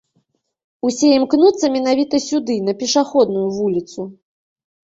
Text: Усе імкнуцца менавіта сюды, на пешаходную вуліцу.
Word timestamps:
Усе 0.89 1.09
імкнуцца 1.17 1.69
менавіта 1.75 2.21
сюды, 2.29 2.57
на 2.71 2.75
пешаходную 2.81 3.47
вуліцу. 3.59 4.01